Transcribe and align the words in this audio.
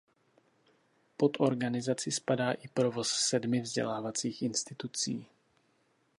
Pod 1.17 1.31
organizaci 1.39 2.11
spadá 2.11 2.51
i 2.51 2.67
provoz 2.67 3.11
sedmi 3.11 3.61
vzdělávacích 3.61 4.41
institucí. 4.41 5.25